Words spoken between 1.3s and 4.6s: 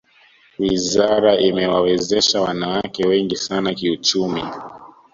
imewawezesha wanawake wengi sana kiuchumi